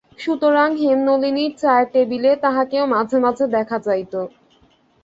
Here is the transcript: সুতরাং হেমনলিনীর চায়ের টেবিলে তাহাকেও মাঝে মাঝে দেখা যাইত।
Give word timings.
সুতরাং 0.19 0.69
হেমনলিনীর 0.81 1.53
চায়ের 1.57 1.87
টেবিলে 1.93 2.31
তাহাকেও 2.43 2.85
মাঝে 2.93 3.17
মাঝে 3.19 3.45
দেখা 3.55 3.77
যাইত। 3.79 4.13